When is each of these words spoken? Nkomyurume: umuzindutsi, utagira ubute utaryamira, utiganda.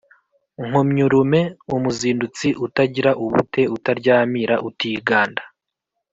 Nkomyurume: 0.67 1.41
umuzindutsi, 1.75 2.47
utagira 2.65 3.11
ubute 3.23 3.61
utaryamira, 3.75 4.55
utiganda. 4.69 5.43